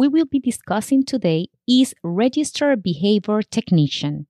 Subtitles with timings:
[0.00, 4.26] we will be discussing today is Registered Behavior Technician.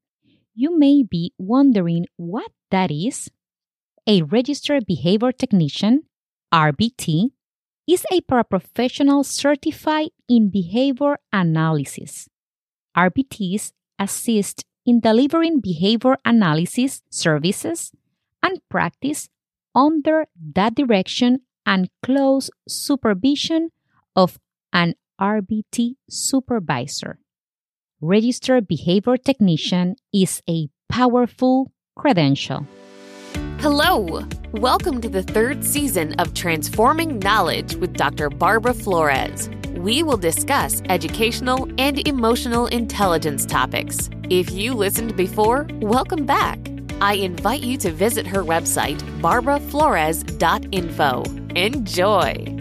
[0.52, 3.30] You may be wondering what that is.
[4.04, 6.02] A Registered Behavior Technician,
[6.52, 7.30] RBT,
[7.86, 12.28] is a paraprofessional certified in behavior analysis.
[12.96, 17.92] RBTs assist in delivering behavior analysis services
[18.42, 19.28] and practice
[19.72, 23.70] under the direction and close supervision
[24.16, 24.40] of
[24.72, 27.18] an RBT supervisor.
[28.00, 32.66] Registered Behavior Technician is a powerful credential.
[33.58, 34.24] Hello!
[34.52, 38.30] Welcome to the third season of Transforming Knowledge with Dr.
[38.30, 39.50] Barbara Flores.
[39.76, 44.08] We will discuss educational and emotional intelligence topics.
[44.30, 46.58] If you listened before, welcome back.
[47.02, 51.24] I invite you to visit her website, barbaraflores.info.
[51.54, 52.59] Enjoy!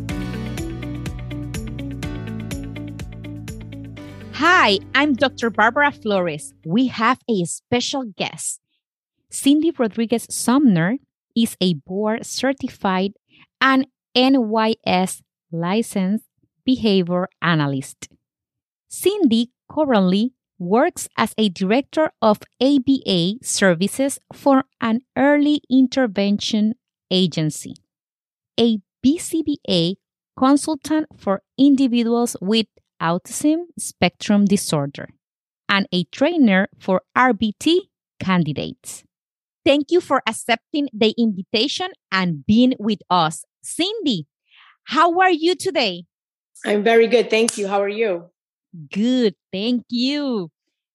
[4.42, 5.50] Hi, I'm Dr.
[5.50, 6.54] Barbara Flores.
[6.66, 8.62] We have a special guest.
[9.30, 10.96] Cindy Rodriguez Sumner
[11.36, 13.16] is a board certified
[13.60, 16.24] and NYS licensed
[16.64, 18.08] behavior analyst.
[18.88, 26.76] Cindy currently works as a director of ABA services for an early intervention
[27.12, 27.74] agency,
[28.58, 29.96] a BCBA
[30.38, 32.68] consultant for individuals with
[33.02, 35.10] autism spectrum disorder,
[35.68, 39.04] and a trainer for RBT candidates.
[39.66, 43.44] Thank you for accepting the invitation and being with us.
[43.62, 44.28] Cindy,
[44.86, 46.06] how are you today?
[46.66, 47.30] I'm very good.
[47.30, 47.68] Thank you.
[47.68, 48.30] How are you?
[48.92, 49.36] Good.
[49.52, 50.52] Thank you.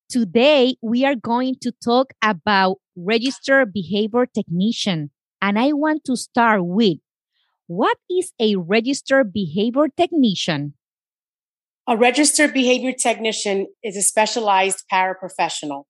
[0.09, 5.11] Today, we are going to talk about registered behavior technician.
[5.41, 6.99] And I want to start with
[7.67, 10.75] what is a registered behavior technician?
[11.87, 15.85] A registered behavior technician is a specialized paraprofessional.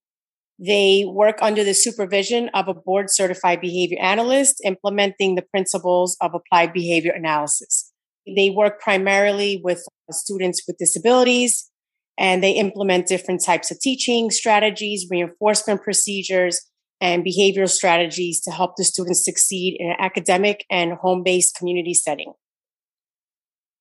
[0.59, 6.33] They work under the supervision of a board certified behavior analyst, implementing the principles of
[6.33, 7.93] applied behavior analysis.
[8.27, 11.69] They work primarily with uh, students with disabilities
[12.17, 16.61] and they implement different types of teaching strategies, reinforcement procedures,
[17.01, 21.93] and behavioral strategies to help the students succeed in an academic and home based community
[21.93, 22.33] setting.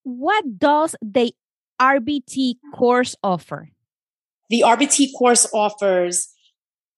[0.03, 1.33] What does the
[1.81, 3.71] RBT course offer?
[4.51, 6.29] The RBT course offers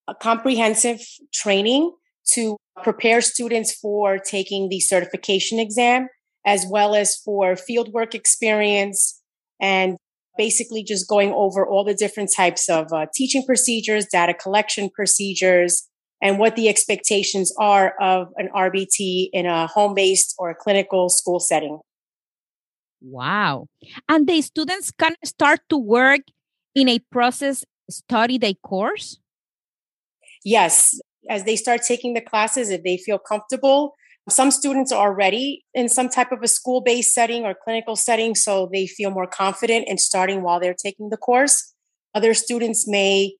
[0.08, 1.00] a comprehensive
[1.32, 1.92] training
[2.32, 6.08] to prepare students for taking the certification exam,
[6.44, 9.20] as well as for fieldwork experience
[9.60, 9.96] and
[10.36, 15.88] basically just going over all the different types of uh, teaching procedures, data collection procedures,
[16.20, 21.08] and what the expectations are of an RBT in a home based or a clinical
[21.08, 21.80] school setting.
[23.00, 23.68] Wow.
[24.08, 26.22] And the students can start to work
[26.74, 29.18] in a process study day course?
[30.44, 30.98] Yes.
[31.28, 33.94] As they start taking the classes, if they feel comfortable,
[34.28, 38.34] some students are already in some type of a school based setting or clinical setting,
[38.34, 41.74] so they feel more confident in starting while they're taking the course.
[42.14, 43.34] Other students may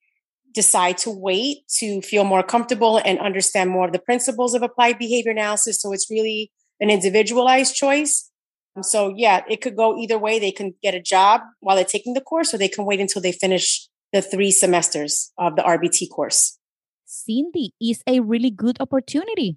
[0.53, 4.99] decide to wait to feel more comfortable and understand more of the principles of applied
[4.99, 5.81] behavior analysis.
[5.81, 8.31] So it's really an individualized choice.
[8.77, 10.39] Um, so yeah, it could go either way.
[10.39, 13.23] They can get a job while they're taking the course, or they can wait until
[13.23, 16.59] they finish the three semesters of the RBT course.
[17.05, 19.57] Cindy is a really good opportunity.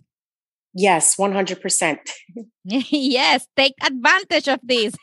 [0.73, 1.97] Yes, 100%.
[2.63, 4.95] yes, take advantage of this.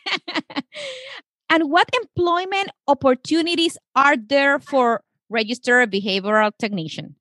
[1.51, 7.17] and what employment opportunities are there for registered behavioral technician?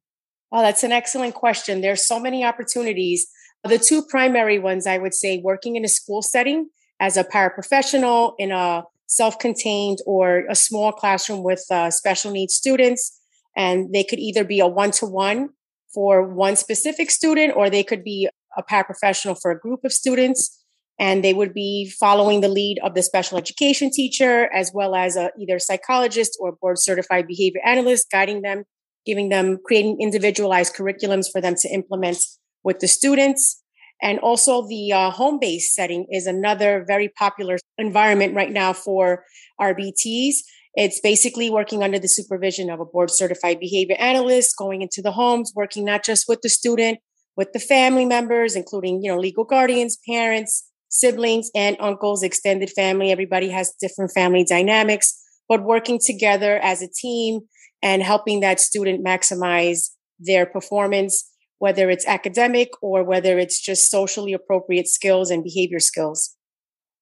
[0.52, 1.82] Oh, that's an excellent question.
[1.82, 3.28] There's so many opportunities.
[3.64, 6.70] The two primary ones I would say working in a school setting
[7.00, 13.20] as a paraprofessional in a self-contained or a small classroom with uh, special needs students
[13.56, 15.50] and they could either be a one-to-one
[15.94, 20.64] for one specific student or they could be a paraprofessional for a group of students
[20.98, 25.16] and they would be following the lead of the special education teacher as well as
[25.16, 28.64] a, either psychologist or board certified behavior analyst guiding them
[29.06, 32.18] giving them creating individualized curriculums for them to implement
[32.64, 33.64] with the students
[34.02, 39.24] and also, the uh, home based setting is another very popular environment right now for
[39.60, 40.36] RBTs.
[40.76, 45.14] It's basically working under the supervision of a board certified behavior analyst, going into the
[45.14, 47.00] homes, working not just with the student,
[47.38, 53.12] with the family members, including, you know, legal guardians, parents, siblings, and uncles, extended family.
[53.12, 55.18] Everybody has different family dynamics,
[55.48, 57.42] but working together as a team
[57.82, 61.30] and helping that student maximize their performance
[61.66, 66.36] whether it's academic or whether it's just socially appropriate skills and behavior skills.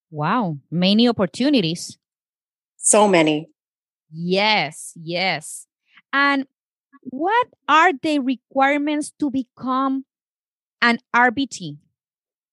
[0.10, 1.98] Wow, many opportunities.
[2.77, 3.50] So many.
[4.10, 5.68] Yes, yes.
[6.13, 6.48] And
[7.01, 10.06] what are the requirements to become
[10.81, 11.75] an RBT?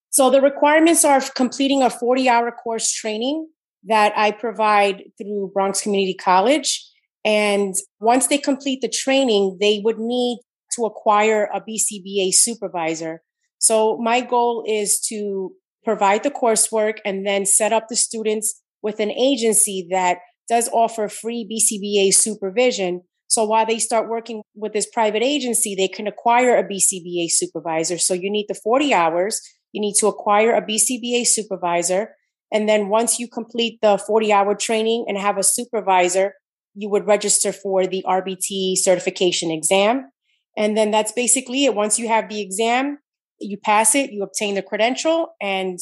[0.08, 3.46] So the requirements are completing a 40 hour course training
[3.84, 6.84] that I provide through Bronx Community College.
[7.24, 10.40] And once they complete the training, they would need
[10.76, 13.22] to acquire a BCBA supervisor.
[13.58, 15.52] So my goal is to
[15.84, 20.18] provide the coursework and then set up the students with an agency that
[20.48, 23.02] does offer free BCBA supervision.
[23.28, 27.98] So while they start working with this private agency, they can acquire a BCBA supervisor.
[27.98, 29.40] So you need the 40 hours.
[29.72, 32.16] You need to acquire a BCBA supervisor.
[32.52, 36.34] And then once you complete the 40 hour training and have a supervisor,
[36.74, 40.10] you would register for the RBT certification exam.
[40.60, 41.74] And then that's basically it.
[41.74, 42.98] Once you have the exam,
[43.40, 45.78] you pass it, you obtain the credential, and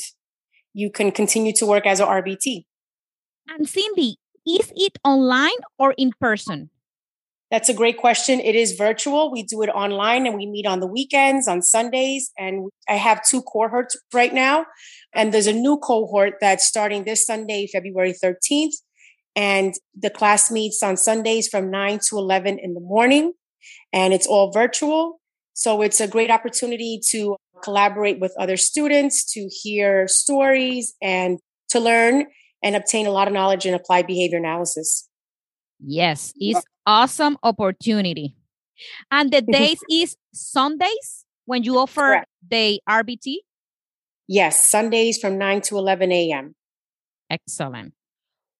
[0.72, 2.64] you can continue to work as a RBT.
[3.48, 6.70] And Cindy, is it online or in person?
[7.50, 8.38] That's a great question.
[8.38, 9.32] It is virtual.
[9.32, 12.30] We do it online and we meet on the weekends, on Sundays.
[12.38, 14.66] And I have two cohorts right now.
[15.12, 18.74] And there's a new cohort that's starting this Sunday, February 13th.
[19.34, 23.32] And the class meets on Sundays from 9 to 11 in the morning.
[23.92, 25.20] And it's all virtual.
[25.54, 31.38] So it's a great opportunity to collaborate with other students, to hear stories, and
[31.70, 32.26] to learn
[32.62, 35.08] and obtain a lot of knowledge in applied behavior analysis.
[35.80, 38.36] Yes, it's awesome opportunity.
[39.10, 42.26] And the days is Sundays when you offer Correct.
[42.48, 43.36] the RBT?
[44.26, 46.54] Yes, Sundays from 9 to 11 a.m.
[47.30, 47.94] Excellent.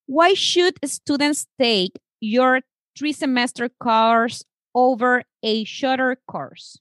[0.07, 2.63] Why should students take your
[2.99, 4.43] three semester course
[4.75, 6.79] over a shorter course?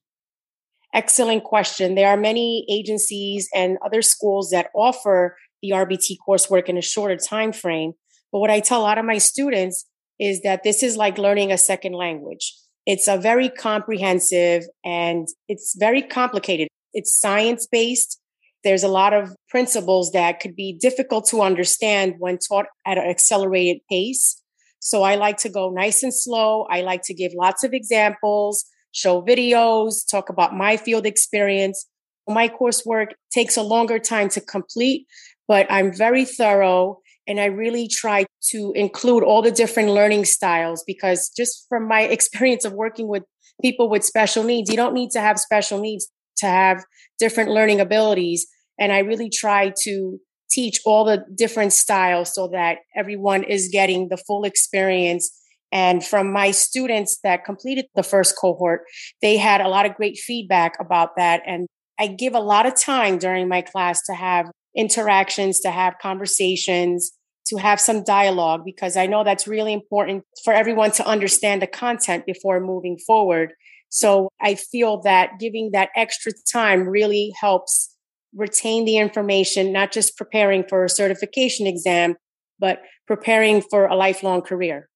[0.94, 1.96] Excellent question.
[1.96, 7.18] There are many agencies and other schools that offer the RBT coursework in a shorter
[7.18, 7.94] time frame.
[8.32, 9.86] But what I tell a lot of my students
[10.20, 12.56] is that this is like learning a second language.
[12.86, 16.70] It's a very comprehensive and it's very complicated.
[16.94, 18.20] It's science based.
[18.64, 23.04] There's a lot of principles that could be difficult to understand when taught at an
[23.04, 24.42] accelerated pace.
[24.88, 26.66] So I like to go nice and slow.
[26.72, 28.64] I like to give lots of examples,
[28.94, 31.86] show videos, talk about my field experience.
[32.26, 35.06] My coursework takes a longer time to complete,
[35.46, 40.86] but I'm very thorough and I really try to include all the different learning styles
[40.88, 43.24] because just from my experience of working with
[43.62, 46.08] people with special needs, you don't need to have special needs
[46.38, 46.86] to have
[47.20, 48.48] different learning abilities.
[48.80, 50.18] And I really try to
[50.58, 55.30] teach all the different styles so that everyone is getting the full experience.
[55.72, 58.82] And from my students that completed the first cohort,
[59.22, 61.42] they had a lot of great feedback about that.
[61.46, 61.68] And
[62.00, 64.46] I give a lot of time during my class to have
[64.76, 67.12] interactions, to have conversations,
[67.48, 71.68] to have some dialogue, because I know that's really important for everyone to understand the
[71.68, 73.54] content before moving forward.
[73.90, 77.94] So I feel that giving that extra time really helps
[78.38, 82.16] retain the information, not just preparing for a certification exam,
[82.60, 84.88] but preparing for a lifelong career.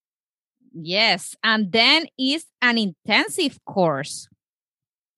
[0.74, 1.36] Yes.
[1.44, 4.28] And then is an intensive course.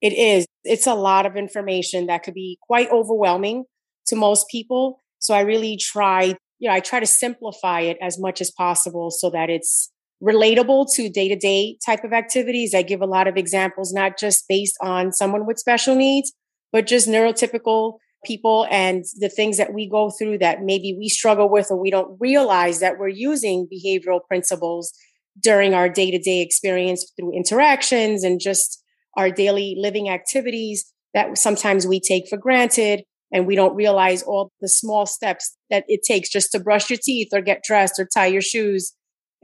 [0.02, 0.46] It is.
[0.64, 3.66] It's a lot of information that could be quite overwhelming
[4.08, 5.00] to most people.
[5.20, 9.12] So I really try, you know, I try to simplify it as much as possible
[9.12, 9.92] so that it's
[10.22, 12.74] relatable to day to day type of activities.
[12.74, 16.34] I give a lot of examples, not just based on someone with special needs,
[16.72, 21.50] but just neurotypical people and the things that we go through that maybe we struggle
[21.50, 24.94] with or we don't realize that we're using behavioral principles
[25.42, 28.84] during our day to day experience through interactions and just
[29.18, 33.04] our daily living activities that sometimes we take for granted
[33.34, 37.00] and we don't realize all the small steps that it takes just to brush your
[37.02, 38.94] teeth or get dressed or tie your shoes.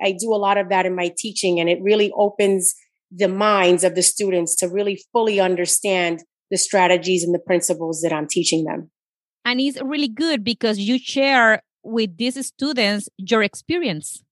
[0.01, 2.73] I do a lot of that in my teaching, and it really opens
[3.11, 8.13] the minds of the students to really fully understand the strategies and the principles that
[8.13, 8.91] I'm teaching them.
[9.45, 14.23] And it's really good because you share with these students your experience.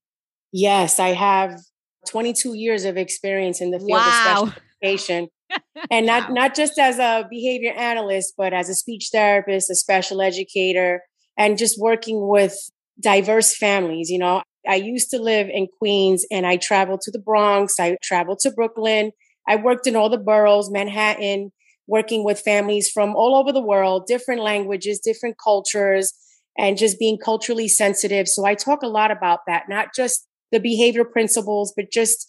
[0.52, 1.60] Yes, I have
[2.08, 4.08] 22 years of experience in the field wow.
[4.08, 5.28] of special education
[5.92, 10.22] and not not just as a behavior analyst but as a speech therapist a special
[10.22, 11.02] educator
[11.38, 12.54] and just working with
[13.02, 17.20] diverse families you know i used to live in queens and i traveled to the
[17.20, 19.12] bronx i traveled to brooklyn
[19.48, 21.52] i worked in all the boroughs manhattan
[21.88, 26.13] working with families from all over the world different languages different cultures
[26.58, 30.60] and just being culturally sensitive so i talk a lot about that not just the
[30.60, 32.27] behavior principles but just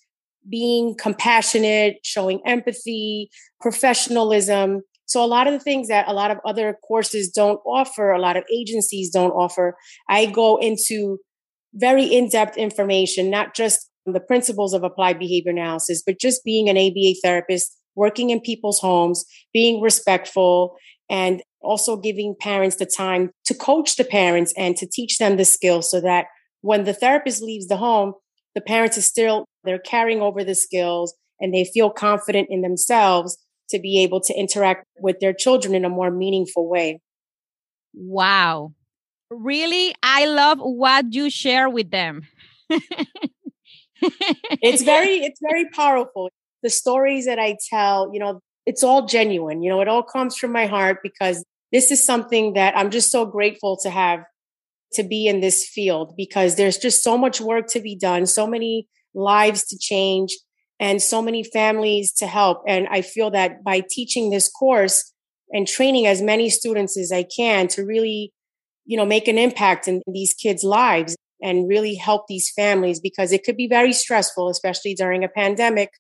[0.49, 4.83] being compassionate, showing empathy, professionalism.
[5.07, 8.21] So, a lot of the things that a lot of other courses don't offer, a
[8.21, 9.77] lot of agencies don't offer,
[10.09, 11.19] I go into
[11.75, 16.69] very in depth information, not just the principles of applied behavior analysis, but just being
[16.69, 20.77] an ABA therapist, working in people's homes, being respectful,
[21.11, 25.45] and also giving parents the time to coach the parents and to teach them the
[25.45, 26.27] skills so that
[26.61, 28.13] when the therapist leaves the home,
[28.55, 33.37] the parents are still, they're carrying over the skills and they feel confident in themselves
[33.71, 37.01] to be able to interact with their children in a more meaningful way.
[37.95, 38.73] Wow.
[39.31, 42.23] Really, I love what you share with them.
[44.01, 46.31] it's very it's very powerful.
[46.63, 49.63] The stories that I tell, you know, it's all genuine.
[49.63, 53.11] You know, it all comes from my heart because this is something that I'm just
[53.11, 54.21] so grateful to have
[54.93, 58.47] to be in this field because there's just so much work to be done, so
[58.47, 60.37] many lives to change
[60.81, 62.63] and so many families to help.
[62.67, 65.13] And I feel that by teaching this course
[65.53, 68.33] and training as many students as I can to really,
[68.87, 73.33] you know, make an impact in these kids' lives and really help these families because
[73.33, 75.91] it could be very stressful, especially during a pandemic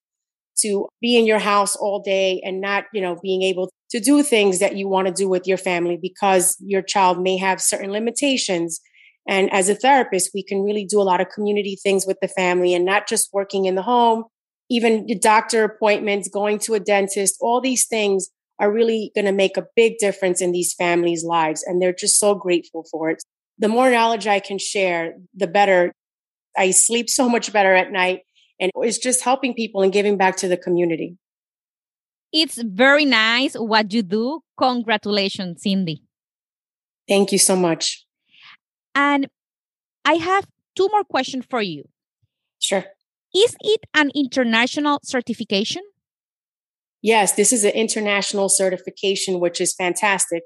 [0.62, 4.22] to be in your house all day and not, you know, being able to do
[4.22, 7.90] things that you want to do with your family because your child may have certain
[7.90, 8.80] limitations.
[9.26, 12.28] And as a therapist, we can really do a lot of community things with the
[12.28, 14.24] family and not just working in the home,
[14.70, 19.56] even doctor appointments, going to a dentist, all these things are really going to make
[19.56, 21.62] a big difference in these families' lives.
[21.62, 23.22] And they're just so grateful for it.
[23.58, 25.92] The more knowledge I can share, the better.
[26.56, 28.20] I sleep so much better at night.
[28.60, 31.16] And it's just helping people and giving back to the community.
[32.32, 34.40] It's very nice what you do.
[34.58, 36.02] Congratulations, Cindy.
[37.08, 38.04] Thank you so much.
[38.94, 39.28] And
[40.04, 40.46] I have
[40.76, 41.84] two more questions for you.
[42.58, 42.84] Sure.
[43.34, 45.82] Is it an international certification?
[47.00, 50.42] Yes, this is an international certification, which is fantastic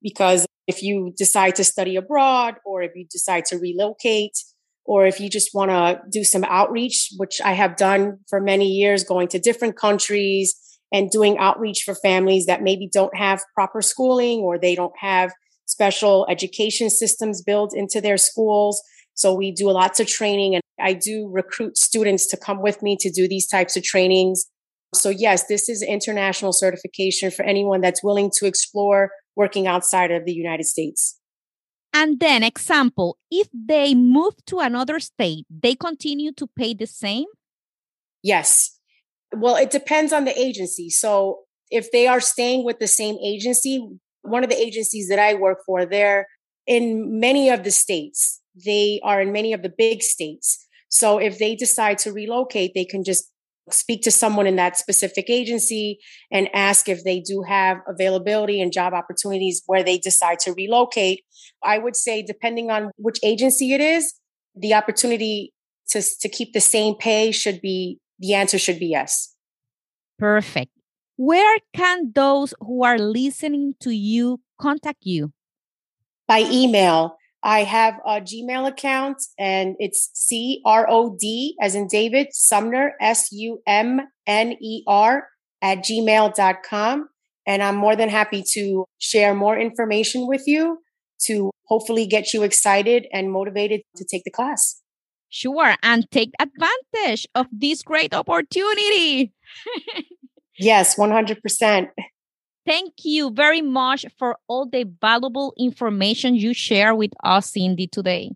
[0.00, 4.38] because if you decide to study abroad or if you decide to relocate
[4.88, 8.68] or if you just want to do some outreach, which I have done for many
[8.68, 10.56] years, going to different countries
[10.90, 15.30] and doing outreach for families that maybe don't have proper schooling or they don't have
[15.66, 18.82] special education systems built into their schools.
[19.12, 22.96] So we do lots of training and I do recruit students to come with me
[23.00, 24.46] to do these types of trainings.
[24.94, 30.24] So yes, this is international certification for anyone that's willing to explore working outside of
[30.24, 31.18] the United States.
[31.92, 37.26] And then, example, if they move to another state, they continue to pay the same?
[38.22, 38.78] Yes.
[39.32, 40.90] Well, it depends on the agency.
[40.90, 41.40] So
[41.70, 43.86] if they are staying with the same agency,
[44.22, 46.26] one of the agencies that I work for, they're
[46.66, 48.40] in many of the states.
[48.64, 50.66] They are in many of the big states.
[50.88, 53.30] So if they decide to relocate, they can just
[53.72, 55.98] speak to someone in that specific agency
[56.30, 61.24] and ask if they do have availability and job opportunities where they decide to relocate.
[61.62, 64.14] I would say, depending on which agency it is,
[64.54, 65.52] the opportunity
[65.90, 69.34] to, to keep the same pay should be the answer should be yes.
[70.18, 70.72] Perfect.
[71.16, 75.32] Where can those who are listening to you contact you?
[76.26, 77.17] By email.
[77.42, 82.94] I have a Gmail account and it's C R O D as in David Sumner,
[83.00, 85.28] S U M N E R
[85.62, 87.08] at gmail.com.
[87.46, 90.78] And I'm more than happy to share more information with you
[91.24, 94.80] to hopefully get you excited and motivated to take the class.
[95.30, 95.74] Sure.
[95.82, 99.32] And take advantage of this great opportunity.
[100.58, 101.88] yes, 100%.
[102.68, 108.32] Thank you very much for all the valuable information you share with us, Cindy, today.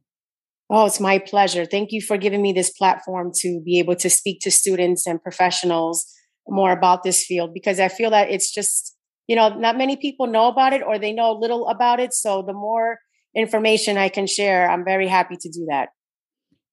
[0.71, 1.67] Oh, it's my pleasure.
[1.67, 5.23] Thank you for giving me this platform to be able to speak to students and
[5.23, 6.11] professionals
[6.49, 8.97] more about this field because I feel that it's just,
[9.27, 12.15] you know, not many people know about it or they know little about it.
[12.15, 13.01] So the more
[13.37, 15.91] information I can share, I'm very happy to do that.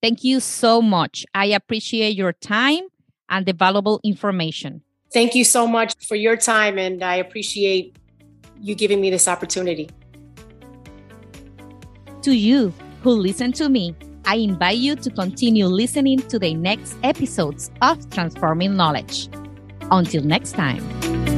[0.01, 1.25] Thank you so much.
[1.36, 2.88] I appreciate your time
[3.28, 4.82] and the valuable information.
[5.12, 7.96] Thank you so much for your time, and I appreciate
[8.60, 9.89] you giving me this opportunity.
[12.22, 16.98] To you who listen to me, I invite you to continue listening to the next
[17.04, 19.30] episodes of Transforming Knowledge.
[19.89, 21.29] Until next time.